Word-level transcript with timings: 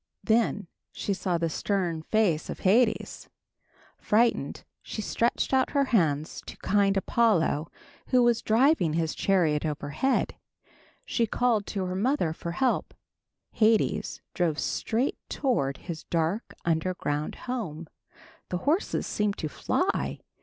Then 0.23 0.65
she 0.91 1.13
saw 1.13 1.37
the 1.37 1.47
stern 1.47 2.01
face 2.01 2.49
of 2.49 2.61
Hades. 2.61 3.29
Frightened, 3.99 4.63
she 4.81 4.99
stretched 4.99 5.53
out 5.53 5.73
her 5.77 5.83
hands 5.93 6.41
to 6.47 6.57
kind 6.57 6.97
Apollo 6.97 7.67
who 8.07 8.23
was 8.23 8.41
driving 8.41 8.93
his 8.93 9.13
chariot 9.13 9.63
overhead. 9.63 10.33
She 11.05 11.27
called 11.27 11.67
to 11.67 11.85
her 11.85 11.93
mother 11.93 12.33
for 12.33 12.53
help. 12.53 12.95
Hades 13.51 14.23
drove 14.33 14.57
straight 14.57 15.19
toward 15.29 15.77
his 15.77 16.03
dark 16.05 16.55
underground 16.65 17.35
home. 17.45 17.87
The 18.49 18.57
horses 18.57 19.05
seemed 19.05 19.37
to 19.37 19.49
fly. 19.49 20.19